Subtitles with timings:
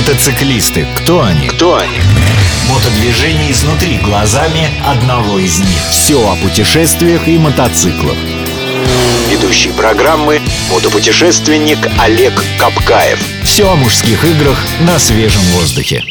[0.00, 0.86] Мотоциклисты.
[0.96, 1.48] Кто они?
[1.48, 2.00] Кто они?
[2.70, 5.82] Мотодвижение изнутри глазами одного из них.
[5.90, 8.16] Все о путешествиях и мотоциклах.
[9.30, 10.40] Ведущий программы–
[10.72, 13.20] мотопутешественник Олег Капкаев.
[13.44, 16.02] Все о мужских играх на свежем воздухе.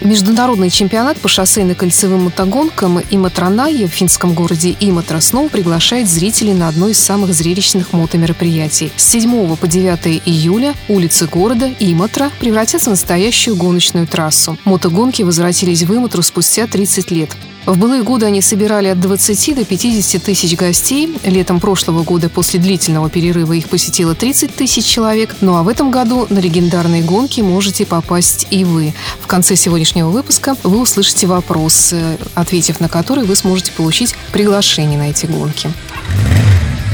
[0.00, 6.88] Международный чемпионат по шоссейно-кольцевым мотогонкам Иматранайе в финском городе Иматра снова приглашает зрителей на одно
[6.88, 8.90] из самых зрелищных мотомероприятий.
[8.96, 14.56] С 7 по 9 июля улицы города Иматра превратятся в настоящую гоночную трассу.
[14.64, 17.36] Мотогонки возвратились в Иматру спустя 30 лет.
[17.66, 21.14] В былые годы они собирали от 20 до 50 тысяч гостей.
[21.24, 25.36] Летом прошлого года после длительного перерыва их посетило 30 тысяч человек.
[25.40, 28.94] Ну а в этом году на легендарные гонки можете попасть и вы.
[29.20, 34.98] В конце сегодняшнего выпуска вы услышите вопрос, э, ответив на который вы сможете получить приглашение
[34.98, 35.70] на эти гонки.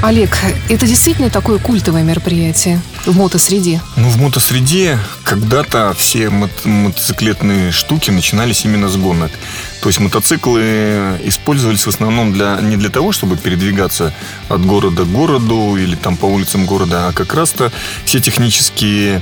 [0.06, 0.38] Олег,
[0.69, 3.83] это действительно такое культовое мероприятие в мотосреде?
[3.96, 9.32] Ну, в мотосреде когда-то все мото- мотоциклетные штуки начинались именно с гонок.
[9.82, 14.15] То есть мотоциклы использовались в основном для, не для того, чтобы передвигаться
[14.48, 17.73] от города к городу или там по улицам города, а как раз-то
[18.04, 19.20] все технические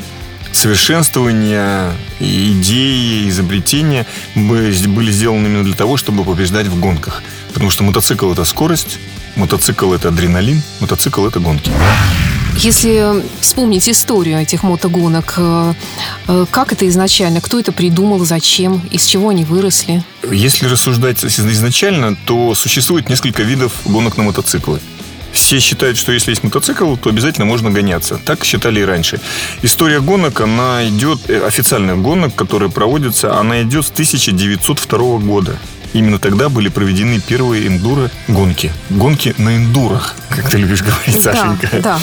[0.52, 4.04] совершенствования, идеи, изобретения
[4.34, 7.22] были сделаны именно для того, чтобы побеждать в гонках.
[7.54, 8.98] Потому что мотоцикл– это скорость,
[9.36, 11.70] мотоцикл– это адреналин, мотоцикл– это гонки.
[12.56, 15.74] Если вспомнить историю этих мотогонок, э,
[16.28, 20.04] э, как это изначально, кто это придумал, зачем, из чего они выросли?
[20.30, 24.80] Если рассуждать изначально, то существует несколько видов гонок на мотоциклы.
[25.32, 28.20] Все считают, что если есть мотоцикл, то обязательно можно гоняться.
[28.24, 29.20] Так считали и раньше.
[29.62, 35.58] История гонок, она идет, э, официальных гонок, которые проводятся, она идет с 1902 года.
[35.94, 38.72] Именно тогда были проведены первые эндуро-гонки.
[38.90, 41.68] Гонки на эндурах, как ты любишь говорить, Сашенька.
[41.72, 42.00] Да, да.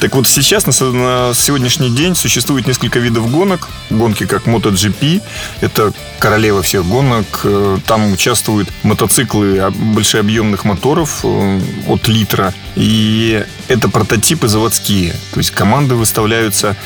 [0.00, 3.68] Так вот, сейчас, на, на сегодняшний день, существует несколько видов гонок.
[3.90, 5.22] Гонки как MotoGP,
[5.60, 7.40] это королева всех гонок.
[7.42, 12.54] Э, там участвуют мотоциклы большеобъемных моторов э, от литра.
[12.76, 15.12] И это прототипы заводские.
[15.32, 16.76] То есть команды выставляются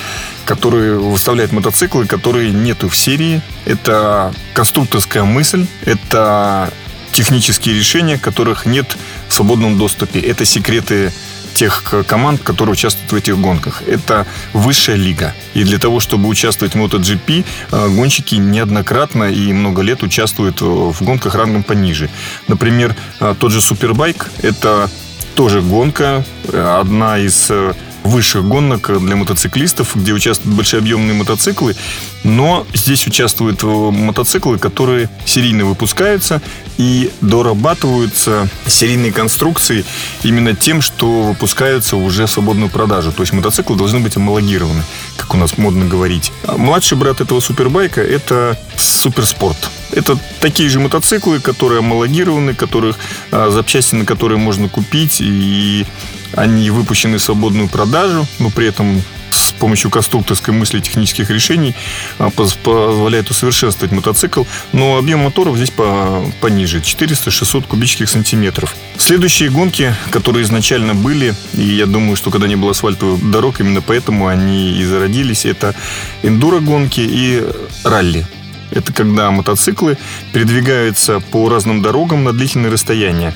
[0.45, 3.41] которые выставляют мотоциклы, которые нету в серии.
[3.65, 6.73] Это конструкторская мысль, это
[7.13, 8.97] технические решения, которых нет
[9.29, 10.21] в свободном доступе.
[10.21, 11.13] Это секреты
[11.55, 13.83] тех команд, которые участвуют в этих гонках.
[13.87, 15.35] Это высшая лига.
[15.55, 21.03] И для того, чтобы участвовать в MotoGP, э, гонщики неоднократно и много лет участвуют в
[21.03, 22.09] гонках рангом пониже.
[22.49, 24.91] Например, э, тот же Супербайк– это
[25.35, 27.51] тоже гонка, э, одна из
[28.05, 31.77] высших гонок для мотоциклистов, где участвуют большеобъемные мотоциклы.
[32.25, 36.41] Но здесь участвуют мотоциклы, которые серийно выпускаются
[36.79, 39.85] и дорабатываются серийные конструкции
[40.23, 43.13] именно тем, что выпускаются уже в свободную продажу.
[43.13, 44.83] То есть мотоциклы должны быть амалогированы,
[45.17, 46.33] как у нас модно говорить.
[46.47, 49.71] А младший брат этого супербайка– это суперспорт.
[49.91, 52.97] Это такие же мотоциклы, которые амалогированы, которых,
[53.31, 55.85] а, запчасти на которые можно купить и
[56.35, 61.75] они выпущены в свободную продажу, но при этом с помощью конструкторской мысли технических решений
[62.19, 68.77] а, позволяет усовершенствовать мотоцикл, но объем моторов здесь по, пониже, 400-600 кубических сантиметров.
[68.97, 73.81] Следующие гонки, которые изначально были, и я думаю, что когда не было асфальтовых дорог, именно
[73.81, 75.75] поэтому они и зародились, это
[76.23, 77.43] эндуро-гонки и
[77.85, 78.27] ралли.
[78.71, 79.99] Это когда мотоциклы
[80.33, 83.35] передвигаются по разным дорогам на длительные расстояния.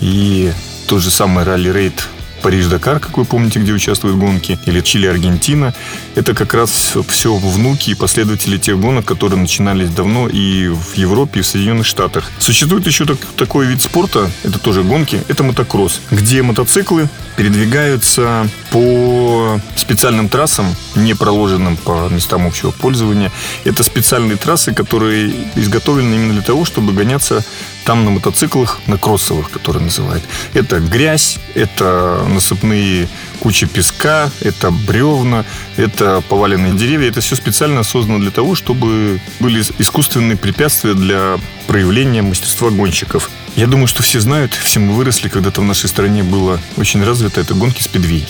[0.00, 0.50] И
[0.86, 2.08] тот же самый ралли-рейд
[2.42, 5.74] Париж-Дакар, как вы помните, где участвуют гонки, или Чили-Аргентина.
[6.14, 11.40] Это как раз все внуки и последователи тех гонок, которые начинались давно и в Европе,
[11.40, 12.30] и в Соединенных Штатах.
[12.38, 19.60] Существует еще так, такой вид спорта, это тоже гонки, это мотокросс, где мотоциклы передвигаются по
[19.76, 23.32] специальным трассам, не проложенным по местам общего пользования.
[23.64, 27.44] Это специальные трассы, которые изготовлены именно для того, чтобы гоняться
[27.84, 30.22] там на мотоциклах, на кроссовых, которые называют.
[30.52, 33.08] Это грязь, это насыпные
[33.40, 35.44] кучи песка, это бревна,
[35.76, 37.08] это поваленные деревья.
[37.08, 43.30] Это все специально создано для того, чтобы были искусственные препятствия для проявления мастерства гонщиков.
[43.56, 47.40] Я думаю, что все знают, все мы выросли, когда-то в нашей стране было очень развито,
[47.40, 48.26] это гонки спидвей,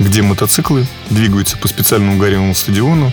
[0.00, 3.12] где мотоциклы двигаются по специальному гаревому стадиону,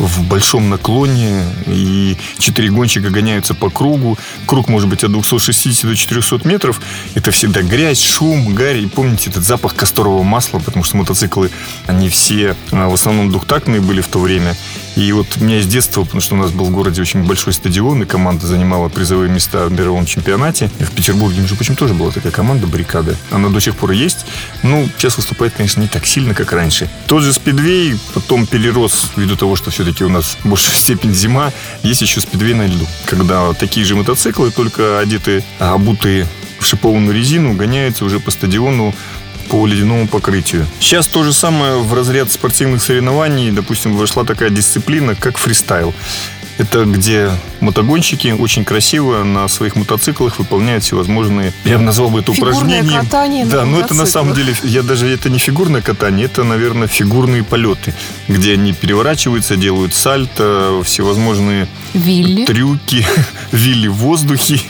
[0.00, 4.18] в большом наклоне, и четыре гонщика гоняются по кругу.
[4.46, 6.80] Круг может быть от 260 до 400 метров.
[7.14, 8.78] Это всегда грязь, шум, гарь.
[8.78, 11.50] И помните этот запах касторового масла, потому что мотоциклы,
[11.86, 14.56] они все а, в основном двухтактные были в то время.
[14.96, 17.52] И вот у меня с детства, потому что у нас был в городе очень большой
[17.52, 20.70] стадион, и команда занимала призовые места в мировом чемпионате.
[20.78, 23.16] В Петербурге, между прочим, тоже была такая команда «Баррикада».
[23.30, 24.26] Она до сих пор есть.
[24.62, 26.90] Ну, сейчас выступает, конечно, не так сильно, как раньше.
[27.06, 31.52] Тот же спидвей потом перерос, ввиду того, что все-таки у нас большая степень зима,
[31.82, 32.86] есть еще спидвей на льду.
[33.06, 36.28] Когда такие же мотоциклы, только одеты, обутые
[36.60, 38.94] в шипованную резину, гоняются уже по стадиону
[39.48, 40.64] по ледяному покрытию.
[40.78, 45.92] Сейчас то же самое в разряд спортивных соревнований, допустим, вошла такая дисциплина, как фристайл.
[46.58, 52.32] Это где мотогонщики очень красиво на своих мотоциклах выполняют всевозможные, я бы назвал бы это
[52.32, 53.04] Фигурное упражнением.
[53.04, 56.88] катание да, но это на самом деле, я даже это не фигурное катание, это, наверное,
[56.88, 57.94] фигурные полеты,
[58.28, 62.44] где они переворачиваются, делают сальто, всевозможные Вилли.
[62.44, 63.06] трюки,
[63.52, 64.60] вилли в воздухе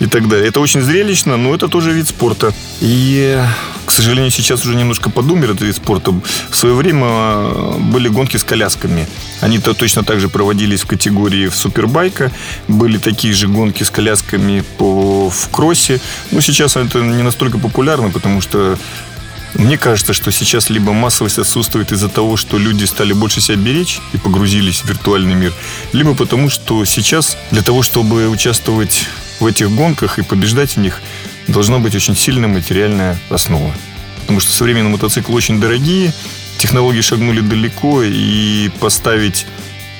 [0.00, 0.48] и так далее.
[0.48, 2.52] Это очень зрелищно, но это тоже вид спорта.
[2.80, 3.40] И,
[3.86, 6.12] к сожалению, сейчас уже немножко подумер этот вид спорта.
[6.50, 9.06] В свое время э, были гонки с колясками.
[9.40, 12.31] Они-то точно так же проводились в категории в супербайка.
[12.68, 16.00] Были такие же гонки с колясками по, в кроссе.
[16.30, 18.78] Но сейчас это не настолько популярно, потому что
[19.54, 24.00] мне кажется, что сейчас либо массовость отсутствует из-за того, что люди стали больше себя беречь
[24.12, 25.52] и погрузились в виртуальный мир,
[25.92, 29.06] либо потому, что сейчас для того, чтобы участвовать
[29.40, 31.02] в этих гонках и побеждать в них,
[31.48, 33.72] должна быть очень сильная материальная основа.
[34.22, 36.14] Потому что современные мотоциклы очень дорогие,
[36.58, 39.46] технологии шагнули далеко, и поставить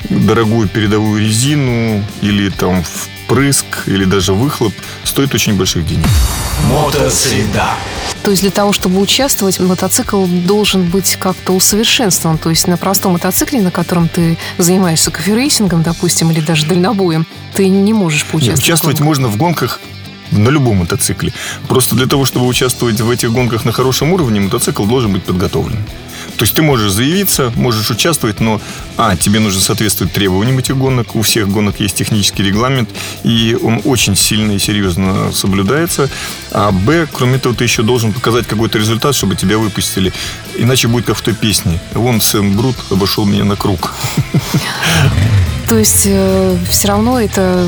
[0.09, 4.73] дорогую передовую резину или там впрыск, или даже выхлоп
[5.05, 6.07] стоит очень больших денег.
[6.69, 7.71] Мотосреда.
[8.23, 12.39] То есть для того, чтобы участвовать, мотоцикл должен быть как-то усовершенствован.
[12.39, 16.67] То есть на простом мотоцикле, на котором ты занимаешься cafe racing ом, допустим, или даже
[16.67, 18.65] дальнобоем, ты не можешь Нет, поучаствовать.
[18.65, 19.81] участвовать в можно в гонках
[20.31, 21.33] на любом мотоцикле.
[21.69, 25.79] Просто для того, чтобы участвовать в этих гонках на хорошем уровне, мотоцикл должен быть подготовлен.
[26.37, 28.61] То есть ты можешь заявиться, можешь участвовать, но
[28.97, 31.15] а, тебе нужно соответствовать требованиям этих гонок.
[31.15, 32.89] У всех гонок есть технический регламент,
[33.23, 36.11] и он очень сильно и серьезно соблюдается.
[36.51, 40.13] А б, кроме того, ты еще должен показать какой-то результат, чтобы тебя выпустили.
[40.57, 41.81] Иначе будет как в той песне.
[41.93, 43.93] Вон Сэм Брут обошел меня на круг.
[45.73, 46.07] То есть
[46.69, 47.67] все равно это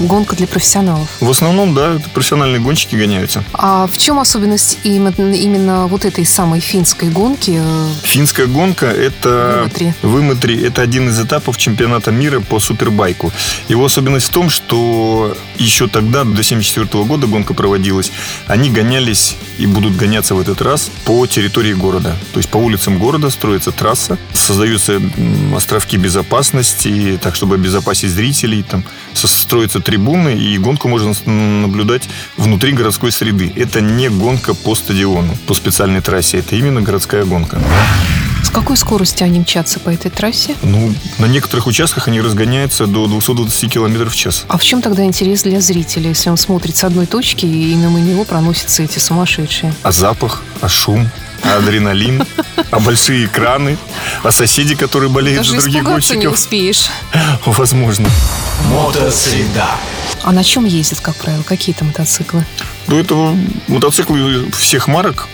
[0.00, 1.08] гонка для профессионалов.
[1.18, 3.42] В основном, да, это профессиональные гонщики гоняются.
[3.54, 7.58] А в чем особенность именно, именно вот этой самой финской гонки?
[7.58, 9.70] э, Финская гонка– это.
[10.02, 10.62] Вымотри.
[10.62, 13.32] Это один из этапов чемпионата мира по супербайку.
[13.68, 18.12] Его особенность в том, что еще тогда, до 1974 года гонка проводилась,
[18.46, 22.14] они гонялись и будут гоняться в этот раз по территории города.
[22.34, 25.00] То есть по улицам города строится трасса, создаются
[25.56, 33.12] островки безопасности, так чтобы обезопасить зрителей, там строятся трибуны, и гонку можно наблюдать внутри городской
[33.12, 33.52] среды.
[33.54, 37.60] Это не гонка по стадиону, по специальной трассе, это именно городская гонка.
[38.42, 40.56] С какой скоростью они мчатся по этой трассе?
[40.62, 44.44] Ну, на некоторых участках они разгоняются до 220 км в час.
[44.48, 48.00] А в чем тогда интерес для зрителя, если он смотрит с одной точки и мимо
[48.00, 49.72] него проносятся эти сумасшедшие?
[49.84, 51.08] А запах, а шум,
[51.42, 52.24] адреналин,
[52.70, 53.78] а большие экраны,
[54.22, 56.38] а соседи, которые болеют Даже за других испугаться не гонщиков.
[56.38, 56.90] успеешь.
[57.46, 58.08] Возможно.
[58.70, 59.66] Мотосреда.
[60.22, 61.42] А на чем ездят, как правило?
[61.42, 62.44] Какие то мотоциклы?
[62.86, 63.14] Ну, это
[63.68, 65.28] мотоциклы всех марок.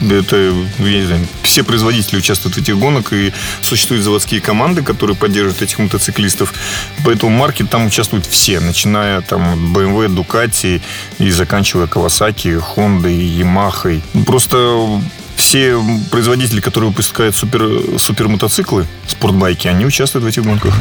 [0.00, 5.14] Это, я не знаю, все производители участвуют в этих гонок, и существуют заводские команды, которые
[5.14, 6.54] поддерживают этих мотоциклистов.
[7.04, 10.80] Поэтому марки там участвуют все, начиная там от BMW, Ducati
[11.18, 14.00] и заканчивая Kawasaki, Honda, Yamaha.
[14.24, 15.02] Просто
[15.40, 20.74] все производители, которые выпускают супер, супер мотоциклы, спортбайки, они участвуют в этих гонках.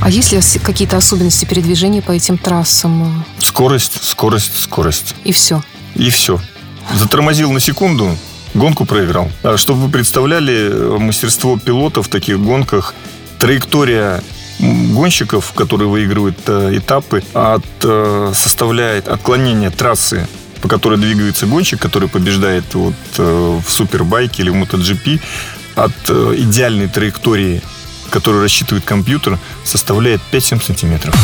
[0.00, 3.24] А есть ли какие-то особенности передвижения по этим трассам?
[3.38, 5.14] Скорость, скорость, скорость.
[5.24, 5.62] И все.
[5.94, 6.40] И все.
[6.94, 8.16] Затормозил на секунду,
[8.54, 9.30] гонку проиграл.
[9.42, 12.94] А чтобы вы представляли э, мастерство пилота в таких гонках,
[13.38, 14.22] траектория
[14.58, 20.26] гонщиков, которые выигрывают э, этапы, от, э, составляет отклонение трассы,
[20.60, 25.20] по которой двигается гонщик, который побеждает вот, э, в супербайке или в MotoGP,
[25.74, 27.62] от э, идеальной траектории,
[28.10, 31.14] которую рассчитывает компьютер, составляет 5-7 сантиметров.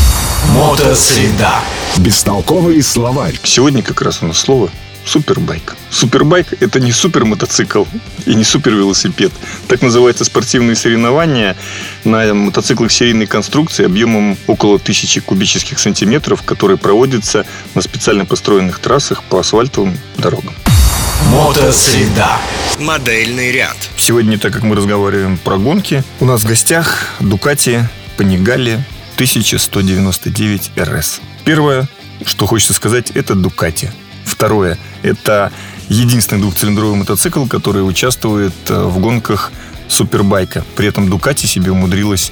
[0.50, 1.54] Мотосреда.
[1.98, 3.38] Бестолковый словарь.
[3.42, 4.70] Сегодня как раз у нас слово
[5.06, 5.76] супербайк.
[5.90, 7.84] Супербайк– это не супермотоцикл
[8.26, 9.32] и не супервелосипед.
[9.68, 11.56] Так называются спортивные соревнования
[12.04, 19.22] на мотоциклах серийной конструкции объемом около тысячи кубических сантиметров, которые проводятся на специально построенных трассах
[19.22, 20.54] по асфальтовым дорогам.
[21.30, 22.38] Мотосреда.
[22.78, 23.76] Модельный ряд.
[23.96, 27.82] Сегодня, так как мы разговариваем про гонки, у нас в гостях Ducati
[28.18, 28.80] Panigale
[29.14, 31.20] 1199 RS.
[31.44, 31.88] Первое,
[32.24, 33.90] что хочется сказать, это Ducati.
[34.36, 35.50] Второе, это
[35.88, 39.50] единственный двухцилиндровый мотоцикл, который участвует э, в гонках
[39.88, 40.62] супербайка.
[40.76, 42.30] При этом Ducati себе умудрилась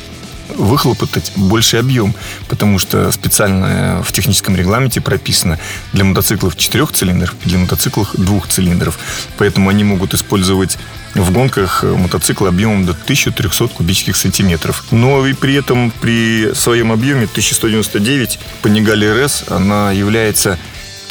[0.55, 2.15] выхлопотать больший объем,
[2.51, 5.59] потому что специально в техническом регламенте прописано
[5.95, 8.99] для мотоциклов четырех цилиндров для мотоциклов двух цилиндров.
[9.39, 10.77] Поэтому они могут использовать
[11.15, 14.85] в гонках мотоциклы объемом до 1300 кубических сантиметров.
[14.91, 20.59] Но и при этом при своем объеме 1199 Panigale RS она является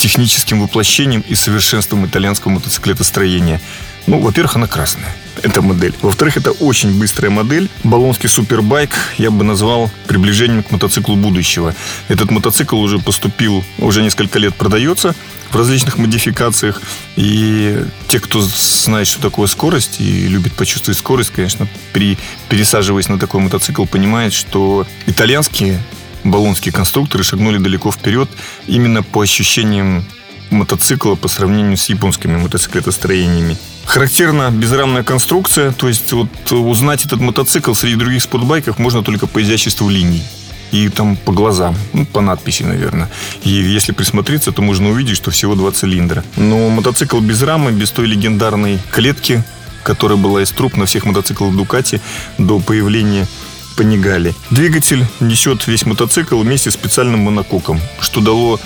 [0.03, 3.61] техническим воплощением и совершенством итальянского мотоциклетостроения.
[4.05, 5.15] Ну, во-первых, она красная.
[5.43, 5.93] Эта модель.
[6.01, 7.69] Во-вторых, это очень быстрая модель.
[7.85, 11.73] Баллонский супербайк я бы назвал приближением к мотоциклу будущего.
[12.09, 15.15] Этот мотоцикл уже поступил, уже несколько лет продается
[15.51, 16.81] в различных модификациях.
[17.15, 22.17] И те, кто знает, что такое скорость и любит почувствовать скорость, конечно, при
[22.49, 25.81] пересаживаясь на такой мотоцикл, понимает, что итальянские
[26.23, 28.29] баллонские конструкторы шагнули далеко вперед
[28.67, 30.05] именно по ощущениям
[30.49, 33.57] мотоцикла по сравнению с японскими мотоциклетостроениями.
[33.85, 39.41] Характерна безрамная конструкция, то есть вот узнать этот мотоцикл среди других спортбайков можно только по
[39.41, 40.23] изяществу линий
[40.71, 43.09] и там по глазам, ну, по надписи, наверное.
[43.43, 46.23] И если присмотреться, то можно увидеть, что всего два цилиндра.
[46.35, 49.43] Но мотоцикл без рамы, без той легендарной клетки,
[49.83, 52.01] которая была из труб на всех мотоциклах Дукати
[52.39, 53.27] до появления
[53.75, 54.35] Панигали.
[54.51, 58.59] Двигатель несет весь мотоцикл вместе с специальным монококом, что дало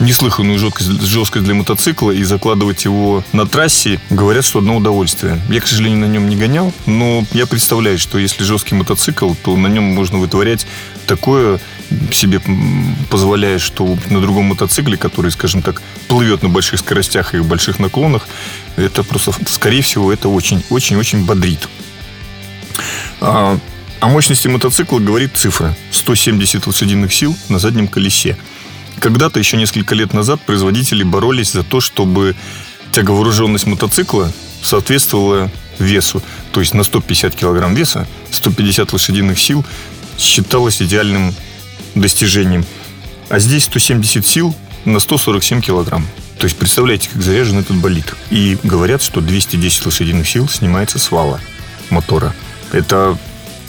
[0.00, 5.40] неслыханную жесткость, жесткость для мотоцикла и закладывать его на трассе, говорят, что одно удовольствие.
[5.48, 9.56] Я, к сожалению, на нем не гонял, но я представляю, что если жесткий мотоцикл, то
[9.56, 10.66] на нем можно вытворять
[11.06, 11.60] такое
[12.12, 12.40] себе
[13.10, 18.28] позволяя, что на другом мотоцикле, который, скажем так, плывет на больших скоростях и больших наклонах,
[18.76, 21.68] это просто, скорее всего, это очень-очень-очень бодрит.
[24.00, 28.38] О мощности мотоцикла говорит цифра 170 лошадиных сил на заднем колесе.
[28.98, 32.34] Когда-то, еще несколько лет назад, производители боролись за то, чтобы
[32.92, 36.22] тяговооруженность мотоцикла соответствовала весу.
[36.52, 39.66] То есть на 150 килограмм веса 150 лошадиных сил
[40.18, 41.34] считалось идеальным
[41.94, 42.64] достижением.
[43.28, 46.06] А здесь 170 сил на 147 килограмм.
[46.38, 48.14] То есть представляете, как заряжен этот болид.
[48.30, 51.38] И говорят, что 210 лошадиных сил снимается с вала
[51.90, 52.34] мотора.
[52.72, 53.18] Это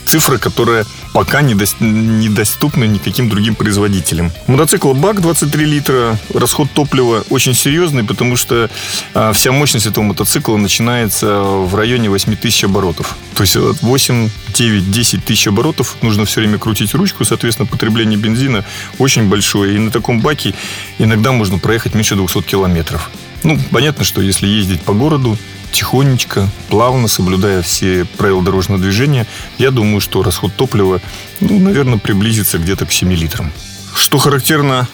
[0.05, 4.31] цифра, которая пока недоступна никаким другим производителям.
[4.47, 8.69] Мотоцикл БАК 23 литра, расход топлива очень серьезный, потому что
[9.13, 13.17] а, вся мощность этого мотоцикла начинается в районе 8 тысяч оборотов.
[13.35, 18.65] То есть 8, 9, 10 тысяч оборотов нужно все время крутить ручку, соответственно, потребление бензина
[18.97, 19.75] очень большое.
[19.75, 20.53] И на таком баке
[20.97, 23.09] иногда можно проехать меньше 200 километров.
[23.43, 25.37] Ну, понятно, что если ездить по городу,
[25.71, 29.25] тихонечко, плавно, соблюдая все правила дорожного движения,
[29.57, 31.01] я думаю, что расход топлива,
[31.39, 33.51] ну, наверное, приблизится где-то к 7 литрам.
[33.95, 34.87] Что характерно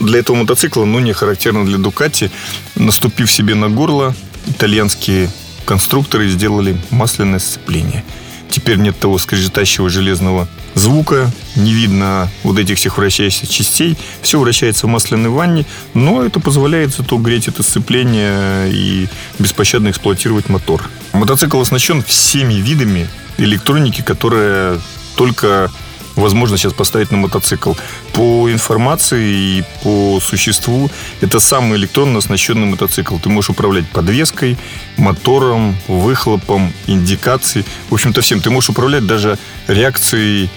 [0.00, 2.30] для этого мотоцикла, но не характерно для Дукати,
[2.74, 4.14] наступив себе на горло,
[4.46, 5.30] итальянские
[5.64, 8.04] конструкторы сделали масляное сцепление.
[8.50, 13.96] Теперь нет того скрежетащего железного звука, не видно вот этих всех вращающихся частей.
[14.22, 20.48] Все вращается в масляной ванне, но это позволяет зато греть это сцепление и беспощадно эксплуатировать
[20.48, 20.88] мотор.
[21.12, 24.80] Мотоцикл оснащен всеми видами электроники, которая
[25.16, 25.70] только
[26.16, 27.74] возможно сейчас поставить на мотоцикл.
[28.12, 30.90] По информации и по существу,
[31.20, 33.18] это самый электронно оснащенный мотоцикл.
[33.18, 34.56] Ты можешь управлять подвеской,
[34.96, 37.64] мотором, выхлопом, индикацией.
[37.90, 38.40] В общем-то, всем.
[38.40, 40.50] Ты можешь управлять даже реакцией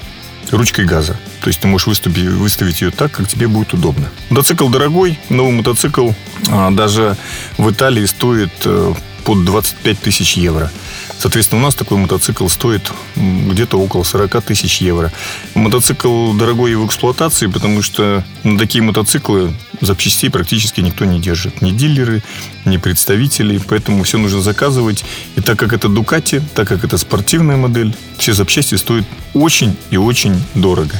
[0.51, 1.17] ручкой газа.
[1.41, 4.09] То есть ты можешь выставить, выставить ее так, как тебе будет удобно.
[4.29, 6.11] Мотоцикл дорогой, новый мотоцикл
[6.49, 7.17] а, даже
[7.57, 10.71] в Италии стоит э, под 25 тысяч евро.
[11.17, 15.11] Соответственно, у нас такой мотоцикл стоит где-то около 40 тысяч евро.
[15.55, 19.51] Мотоцикл дорогой в эксплуатации, потому что на такие мотоциклы
[19.81, 21.61] запчастей практически никто не держит.
[21.61, 22.23] Ни дилеры,
[22.65, 23.61] ни представители.
[23.67, 25.03] Поэтому все нужно заказывать.
[25.35, 29.97] И так как это Дукати, так как это спортивная модель, все запчасти стоят очень и
[29.97, 30.99] очень дорого.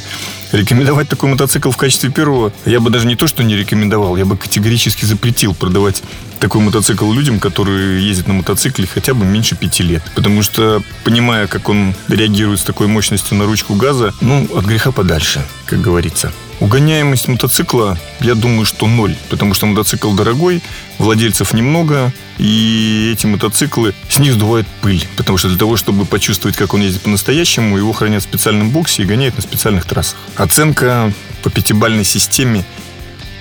[0.52, 4.24] Рекомендовать такой мотоцикл в качестве первого я бы даже не то, что не рекомендовал, я
[4.24, 6.02] бы категорически запретил продавать
[6.40, 10.02] такой мотоцикл людям, которые ездят на мотоцикле хотя бы меньше пяти лет.
[10.14, 14.90] Потому что, понимая, как он реагирует с такой мощностью на ручку газа, ну, от греха
[14.90, 16.32] подальше, как говорится.
[16.60, 20.60] Угоняемость мотоцикла, я думаю, что ноль, потому что мотоцикл дорогой,
[20.98, 26.56] владельцев немного, и эти мотоциклы, с них сдувает пыль, потому что для того, чтобы почувствовать,
[26.56, 30.18] как он ездит по-настоящему, его хранят в специальном боксе и гоняют на специальных трассах.
[30.36, 31.12] Оценка
[31.42, 32.64] по пятибальной системе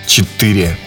[0.05, 0.77] 4.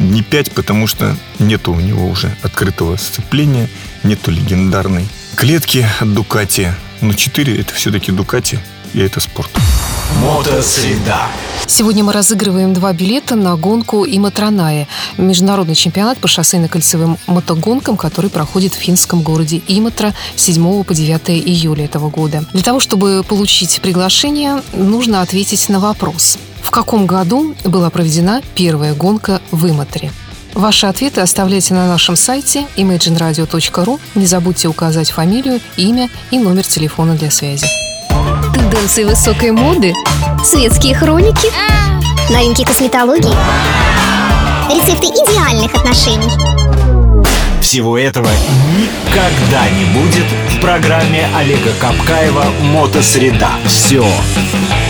[0.00, 3.68] Не 5, потому что нету у него уже открытого сцепления,
[4.02, 5.06] нету легендарной
[5.38, 6.72] клетки от Дукати.
[7.00, 8.58] Но 4 это все-таки Дукати,
[8.92, 9.50] и это спорт.
[10.16, 11.26] Мотосреда.
[11.66, 14.88] Сегодня мы разыгрываем два билета на гонку Иматраная,
[15.18, 21.30] международный чемпионат по шоссейно-кольцевым мотогонкам, который проходит в финском городе Иматра с 7 по 9
[21.46, 22.44] июля этого года.
[22.54, 26.38] Для того, чтобы получить приглашение, нужно ответить на вопрос.
[26.62, 30.10] В каком году была проведена первая гонка в Иматре?
[30.54, 34.00] Ваши ответы оставляйте на нашем сайте imagineradio.ru.
[34.14, 37.66] Не забудьте указать фамилию, имя и номер телефона для связи.
[38.78, 39.92] Тенденции высокой моды,
[40.44, 41.48] светские хроники,
[42.32, 43.34] Новинки косметологии.
[44.72, 46.30] Рецепты идеальных отношений.
[47.60, 48.28] Всего этого
[48.76, 53.50] никогда не будет в программе Олега Капкаева «Мотосреда».
[53.66, 54.06] Все.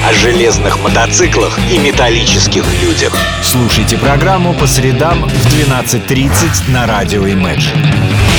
[0.06, 3.16] О железных мотоциклах и металлических людях.
[3.42, 8.37] Слушайте программу по средам в 12.30 на радио Imagine.